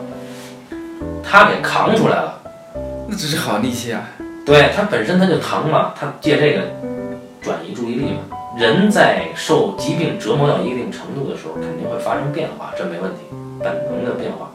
[1.24, 2.42] 他给扛出来了。
[3.08, 4.04] 那只是好力气啊！
[4.46, 6.64] 对他本身他就疼嘛，他借这个
[7.42, 8.20] 转移注意力嘛。
[8.58, 13.20] 人在受疾病折磨到一定程度的时候，肯定会发生变化，这没问题，
[13.60, 14.50] 本能的变化。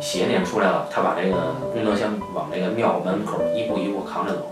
[0.00, 4.46] 邪念出来了，他把这个功德箱往这个庙门口一步一步扛着走。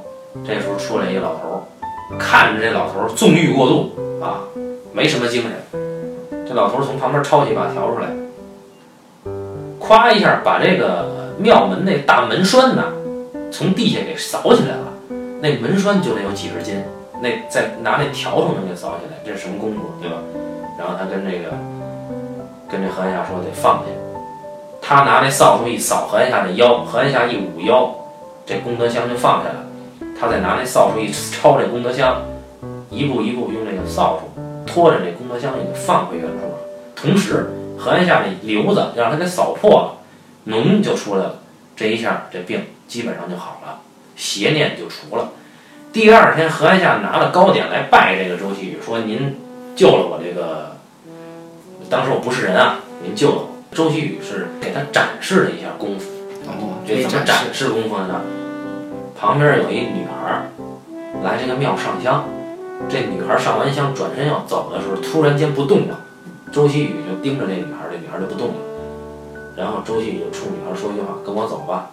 [0.47, 3.93] 这时候出来一老头儿，看着这老头儿纵欲过度
[4.23, 4.41] 啊，
[4.93, 5.90] 没什么精神。
[6.51, 8.09] 这老头儿从旁边抄起一把笤帚来，
[9.79, 12.87] 咵一下把这个庙门那大门栓呐，
[13.53, 14.89] 从地下给扫起来了。
[15.41, 16.83] 那门栓就得有几十斤，
[17.23, 20.17] 那再拿那笤帚能给扫起来，这是什么功夫，对吧？
[20.77, 21.57] 然后他跟这个
[22.69, 23.85] 跟这何安夏说得放下。
[24.83, 27.95] 他拿那扫帚一扫何安夏的腰，何安夏一捂腰，
[28.45, 29.65] 这功德箱就放下了。
[30.19, 32.21] 他再拿那扫帚一 抄这功德箱，
[32.91, 34.30] 一步一步用这个扫帚
[34.73, 36.59] 拖着这功德箱也就放回原处了。
[36.95, 39.99] 同时，何安夏这瘤子让他给扫破了，
[40.53, 41.41] 脓就出来了。
[41.75, 43.81] 这一下，这病基本上就好了，
[44.17, 45.31] 邪念就除了。
[45.93, 49.37] 第二天，何安下拿了糕点来拜这个周希宇，说：“您
[49.75, 50.77] 救了我这个，
[51.89, 56.11] 当时我不是人啊，您救了我。”周希宇是给他展示了一下功夫。
[56.47, 58.21] 哦，这怎么展展示功夫的呢？
[59.19, 60.51] 旁边有一女孩儿
[61.23, 62.25] 来这个庙上香，
[62.89, 65.99] 这女孩儿上完香转身要走的时候，突然间不动了。
[66.53, 68.55] 周希宇就盯着这女孩儿，这女孩儿就不动了。
[69.57, 71.91] 然后周希宇就冲女孩儿说一句话：“跟我走吧。”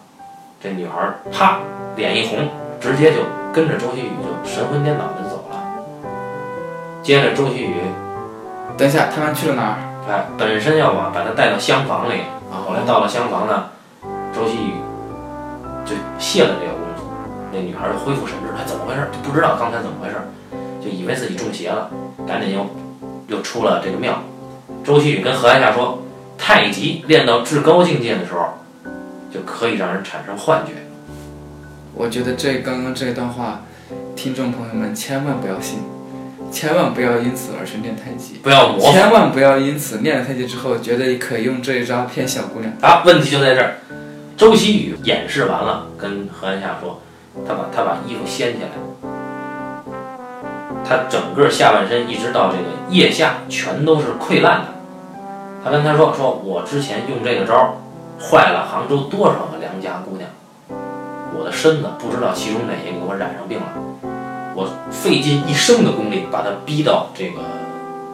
[0.61, 1.59] 这女孩儿啪
[1.95, 2.47] 脸一红，
[2.79, 3.19] 直接就
[3.53, 5.57] 跟着周希宇就神魂颠倒的走了。
[7.03, 7.75] 接着周希宇
[8.77, 9.77] 等一下，他们去了哪儿？
[10.09, 13.65] 哎本身要把把他带到厢房里，啊后来到了厢房呢，
[14.33, 14.71] 周希宇
[15.85, 17.03] 就卸了这个功夫，
[17.51, 19.05] 那女孩就恢复神智，她，怎么回事？
[19.11, 20.15] 就不知道刚才怎么回事，
[20.87, 21.91] 就以为自己中邪了，
[22.25, 22.65] 赶紧又
[23.27, 24.23] 又出了这个庙。
[24.85, 26.01] 周希宇跟何安夏说，
[26.37, 28.53] 太极练到至高境界的时候，
[29.29, 30.71] 就可以让人产生幻觉。
[31.93, 33.63] 我觉得这刚刚这段话，
[34.15, 35.79] 听众朋友们千万不要信，
[36.51, 42.71] 千万不要因此而去练太极，不要模仿千万不要因此练了太极之后，觉得可以用这一招骗小姑娘。
[42.81, 43.03] 啊！
[43.05, 43.75] 问题就在这儿。
[44.37, 47.01] 周希宇演示完了，跟何安夏说，
[47.45, 48.69] 他把他把衣服掀起来，
[50.87, 54.67] 他整个下半身一直到这个腋下全都是溃烂的。
[55.63, 57.73] 他跟他说：“说我之前用这个招儿，
[58.21, 60.29] 坏了杭州多少个良家姑娘，
[61.37, 63.65] 我的身子不知道其中哪一个给我染上病了，
[64.55, 67.41] 我费尽一生的功力把他逼到这个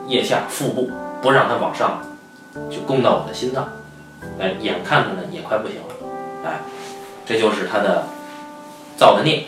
[0.08, 0.90] 腋下腹部，
[1.22, 2.02] 不让他往上，
[2.72, 3.70] 就攻到我的心脏。
[4.40, 5.96] 哎，眼看着呢也快不行了，
[6.46, 6.60] 哎，
[7.26, 8.06] 这就是他的
[8.98, 9.44] 造的孽。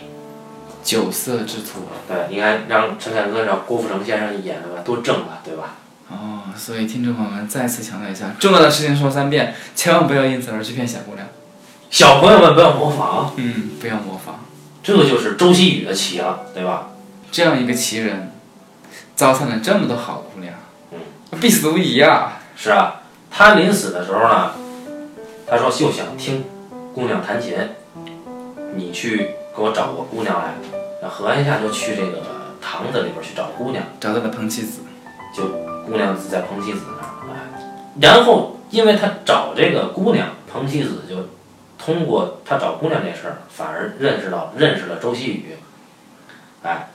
[0.86, 1.82] 酒色之徒。
[2.06, 5.74] 对，你看让陈凯歌让郭富城先生演的吧，多正啊，对吧？
[6.08, 11.26] 哦，所以听众朋友们再次强调一下，重要的事情说三遍，千万不要因此而去骗小姑娘。
[11.90, 14.44] 小朋友们不要模仿，嗯，不要模仿。
[14.84, 16.90] 这就是周希宇的棋了，对吧？
[17.32, 18.30] 这样一个奇人，
[19.16, 20.54] 糟蹋了这么多好姑娘，
[20.92, 22.38] 嗯，必死无疑啊！
[22.56, 24.52] 是啊，他临死的时候呢，
[25.48, 26.44] 他说就想听
[26.94, 27.54] 姑娘弹琴，
[28.76, 30.75] 你去给我找个姑娘来。
[31.06, 32.20] 那何安夏就去这个
[32.60, 33.84] 堂子里边去找姑娘。
[34.00, 34.80] 找到了彭妻子，
[35.32, 35.46] 就
[35.86, 37.62] 姑娘在彭妻子那儿，哎，
[38.00, 41.28] 然后因为他找这个姑娘，彭妻子就
[41.78, 45.54] 通过他找姑娘这事儿，反而认识到认识了周希宇，
[46.64, 46.88] 哎，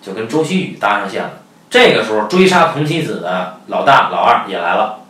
[0.00, 1.32] 就跟周希宇搭上线了。
[1.68, 5.00] 这个时候追杀彭妻子的老大老二也来了，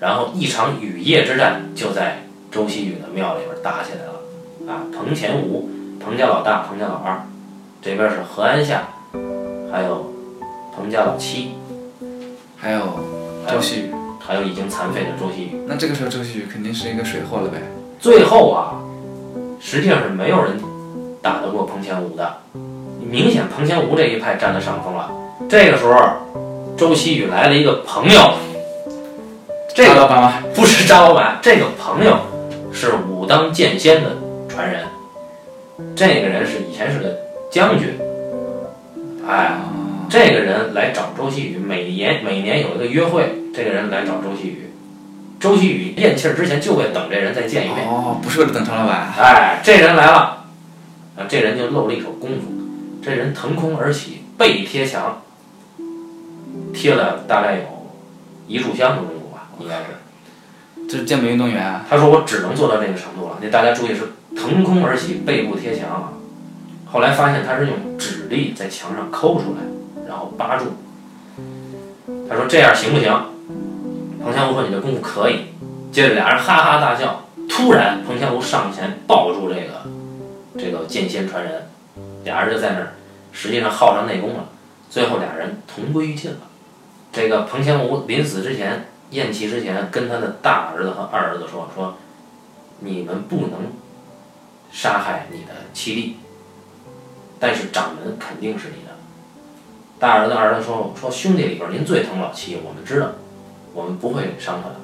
[0.00, 7.24] 然后一场雨夜之战就在周希宇的庙里边打起来了，啊，彭前吴、彭家老大、彭家老二，
[7.82, 8.82] 这边是何安夏，
[9.72, 10.12] 还有
[10.76, 11.52] 彭家老七。
[12.56, 12.80] 还有
[13.48, 13.94] 周旭宇。
[14.22, 15.62] 还有已经残废的周希宇。
[15.66, 17.58] 那这个时候周旭宇肯定是一个水货了呗。
[17.98, 18.78] 最后啊，
[19.58, 20.60] 实际上是没有人
[21.20, 22.36] 打得过彭前武的，
[23.00, 25.10] 明显彭前武这一派占了上风了。
[25.48, 25.96] 这个时候，
[26.76, 28.34] 周希宇来了一个朋友，
[29.74, 30.34] 这个老板吗？
[30.54, 32.18] 不是张老板，这个朋友
[32.72, 34.10] 是武当剑仙的
[34.48, 34.84] 传人，
[35.96, 37.16] 这个人是以前是个
[37.50, 37.98] 将军，
[39.26, 44.70] 哎，哦，这个人来找周希宇，每年每年有一个约会，这个人来找周希宇，
[45.40, 47.88] 周希宇咽气儿之前就会等这人再见一面。
[47.88, 50.44] 哦，不是为了等常老板，哎，这人来了，
[51.16, 52.52] 啊，这人就露了一手功夫，
[53.02, 55.22] 这人腾空而起，背贴墙，
[56.72, 57.90] 贴了大概有
[58.46, 59.84] 一炷香的功夫吧，应该是。
[60.88, 61.84] 这是健美运动员啊。
[61.90, 63.38] 他说我只能做到这个程度了。
[63.42, 66.12] 那大家注意是腾空而起，背部贴墙啊。
[66.90, 70.66] 后来发现他是用指力在墙上抠出来，然后扒住。
[72.28, 73.12] 他说这样行不行？
[74.22, 75.46] 彭香湖说你的功夫可以。
[75.92, 77.24] 接着俩人哈哈大笑。
[77.48, 79.82] 突然，彭香湖上前抱住这个
[80.56, 81.68] 这个剑仙传人，
[82.24, 82.92] 俩人就在那儿，
[83.32, 84.48] 实际上耗上内功了。
[84.88, 86.38] 最后俩人同归于尽了。
[87.12, 88.86] 这个彭香湖临死之前。
[89.10, 91.96] 咽气之前，跟他的大儿子和二儿子说：“说，
[92.78, 93.72] 你们不能
[94.70, 96.18] 杀害你的七弟，
[97.40, 98.92] 但是掌门肯定是你的。”
[99.98, 103.08] 大儿子、二儿子说：“说兄弟里边您最疼老七，我们知道，
[103.74, 104.76] 我们不会伤他的。”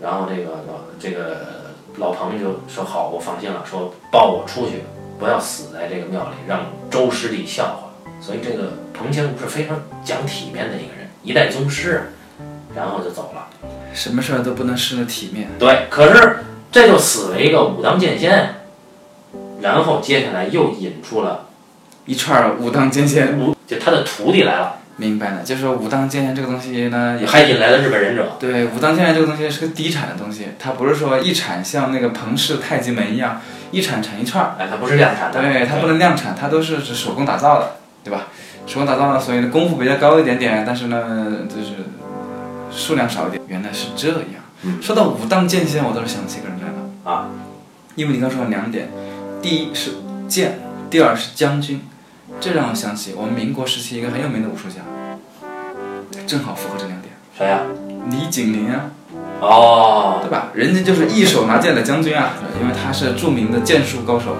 [0.00, 4.84] 然后这个老这个老彭就说：“好，我放心了，说抱我出去，
[5.18, 7.90] 不要死在这个庙里，让周师弟笑话。”
[8.22, 12.12] 所以这个彭香是非常讲体面的一个人，一代宗师。
[12.72, 13.48] 然后就走了，
[13.92, 15.48] 什么事儿都不能失了体面。
[15.58, 18.60] 对，可是这就死了一个武当剑仙，
[19.60, 21.48] 然后接下来又引出了
[22.06, 24.76] 一串武当剑仙，就他的徒弟来了。
[24.96, 28.36] 明白了，就是说武当剑仙这个东西呢，也还引来了日本忍者。
[28.38, 33.40] 对，武当剑仙这个东西是个低产的东西，它不是说一产像那个彭氏太极门一样，
[33.70, 34.56] 一产产一串。
[34.58, 35.40] 哎，它不是量产的。
[35.40, 38.26] 对，它不能量产，它都是手工打造的，对吧？
[38.66, 41.74] 手工打造的，所以呢功夫比较高一点点，但是呢，就是。
[42.72, 44.80] 数量少一点，原来是这样。
[44.80, 47.26] 说到武当剑仙，我倒是想起一个人来了啊，
[47.96, 48.88] 因为你刚说了两点，
[49.42, 49.94] 第一是
[50.28, 51.80] 剑，第二是将军，
[52.38, 54.82] 这让我想起我们民国时期一个很有名的武术家，
[56.26, 57.14] 正好符合这两点。
[57.36, 57.62] 谁呀？
[58.10, 58.90] 李景林啊。
[59.40, 60.48] 哦，对吧？
[60.54, 64.36] 人家就是一手拿剑的将军啊，因为他是著名的剑术高手。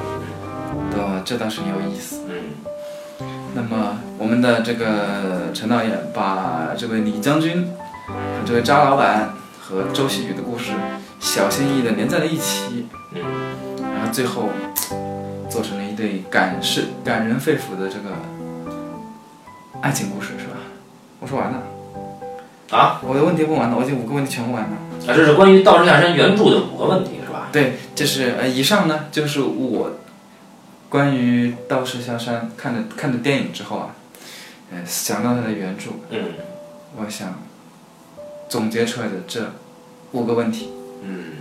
[0.90, 1.00] 对？
[1.24, 2.20] 这倒是有意思。
[2.28, 3.26] 嗯。
[3.54, 7.66] 那么我们的这个陈导演把这位李将军。
[8.10, 10.72] 和这位张老板和周喜宇的故事
[11.20, 13.22] 小心翼翼地连在了一起，嗯，
[13.78, 14.48] 然后最后
[16.00, 18.16] 对感是感人肺腑的这个
[19.82, 20.56] 爱情故事，是吧？
[21.20, 21.62] 我说完了。
[22.70, 23.02] 啊？
[23.06, 24.70] 我的问题问完了，我这五个问题全问完了。
[25.06, 27.48] 啊，这是关于《道士下山》原著的五个问题，是吧？
[27.52, 29.98] 对，这是呃，以上呢就是我
[30.88, 33.94] 关于《道士下山》看了看了电影之后啊，
[34.72, 36.18] 呃，想到它的原著，嗯，
[36.96, 37.34] 我想。
[38.48, 39.52] 总结出来的这
[40.10, 40.70] 五个问题，
[41.04, 41.34] 嗯，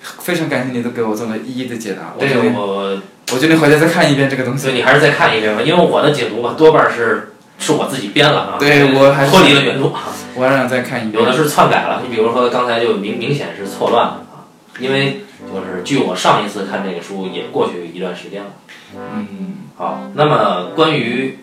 [0.00, 2.14] 非常感谢你都给我做了一一的解答。
[2.18, 3.02] 对我，
[3.32, 4.66] 我决定回家再看一遍这个东西。
[4.66, 8.56] 对，你还是再看一遍吧，因为我的解读吧，多半是是我自己编了啊。
[8.58, 9.92] 对我还脱离了原著，
[10.34, 11.22] 我还想再看一遍。
[11.22, 14.46] 有的是篡改了，你比如说刚才就明明显是错乱了啊，
[14.78, 15.22] 因为
[15.52, 18.50] 就是据我上一次看这个书也过去一段时间了。
[18.96, 21.38] 嗯，好，那么关于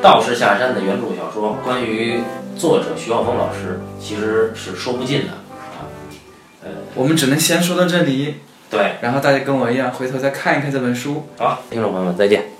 [0.00, 2.20] 道士下山的原著小说，关于。
[2.54, 5.88] 作者徐浩峰老师其实是说不尽的啊，
[6.62, 8.36] 呃，我们只能先说到这里，
[8.72, 11.24] 对，然后大家跟我一样回头再看一看这本书。
[11.36, 12.51] 好，听众朋友们再见。